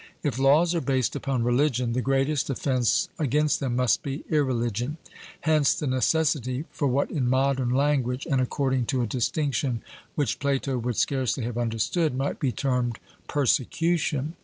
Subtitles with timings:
[0.23, 4.97] If laws are based upon religion, the greatest offence against them must be irreligion.
[5.41, 9.83] Hence the necessity for what in modern language, and according to a distinction
[10.15, 14.33] which Plato would scarcely have understood, might be termed persecution.